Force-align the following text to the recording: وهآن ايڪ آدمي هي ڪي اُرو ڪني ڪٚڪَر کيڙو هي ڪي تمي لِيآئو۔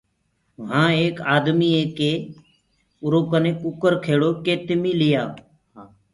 وهآن 0.59 0.91
ايڪ 1.01 1.15
آدمي 1.35 1.69
هي 1.75 1.83
ڪي 1.97 2.11
اُرو 3.03 3.19
ڪني 3.31 3.51
ڪٚڪَر 3.61 3.93
کيڙو 4.05 4.29
هي 4.33 4.37
ڪي 4.45 4.53
تمي 4.67 4.91
لِيآئو۔ 4.99 5.29